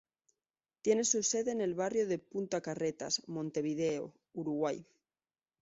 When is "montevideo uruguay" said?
3.27-4.83